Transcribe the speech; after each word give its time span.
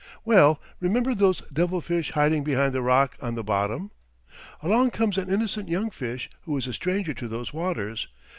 Well, 0.25 0.59
remember 0.79 1.13
those 1.13 1.41
devil 1.53 1.79
fish 1.79 2.13
hiding 2.13 2.43
behind 2.43 2.73
the 2.73 2.81
rock 2.81 3.15
on 3.21 3.35
the 3.35 3.43
bottom? 3.43 3.91
Along 4.63 4.89
comes 4.89 5.15
an 5.19 5.29
innocent 5.31 5.69
young 5.69 5.91
fish 5.91 6.27
who 6.45 6.57
is 6.57 6.65
a 6.65 6.73
stranger 6.73 7.13
to 7.13 7.27
those 7.27 7.53
waters. 7.53 8.07